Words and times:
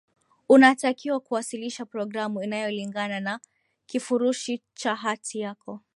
unatakiwa 0.49 1.19
kuwasilisha 1.19 1.85
programu 1.85 2.43
inayolingana 2.43 3.19
na 3.19 3.39
kifurushi 3.85 4.61
cha 4.73 4.95
hati 4.95 5.39
yako 5.39 5.81